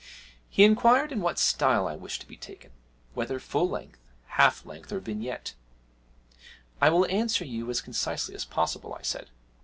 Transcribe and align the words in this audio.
He 0.49 0.63
inquired 0.63 1.11
in 1.11 1.21
what 1.21 1.37
style 1.37 1.87
I 1.87 1.95
wished 1.95 2.21
to 2.21 2.27
be 2.27 2.35
taken, 2.35 2.71
whether 3.13 3.39
full 3.39 3.69
length, 3.69 3.99
half 4.29 4.65
length, 4.65 4.91
or 4.91 4.99
vignette. 4.99 5.53
'I 6.81 6.89
will 6.89 7.05
answer 7.05 7.45
you 7.45 7.69
as 7.69 7.81
concisely 7.81 8.33
as 8.33 8.43
possible,' 8.43 8.95
I 8.95 9.03
said. 9.03 9.29